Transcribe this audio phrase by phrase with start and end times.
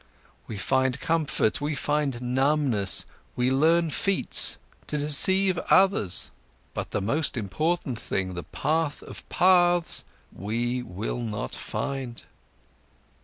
[0.47, 3.05] We find comfort, we find numbness,
[3.35, 6.31] we learn feats, to deceive others.
[6.73, 10.03] But the most important thing, the path of paths,
[10.33, 12.23] we will not find."